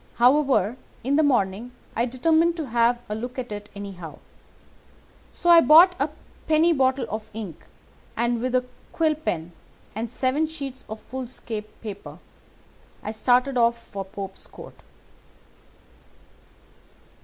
[0.15, 4.17] However, in the morning I determined to have a look at it anyhow,
[5.31, 6.09] so I bought a
[6.47, 7.65] penny bottle of ink,
[8.17, 9.51] and with a quill pen,
[9.93, 12.17] and seven sheets of foolscap paper,
[13.03, 14.81] I started off for Pope's Court.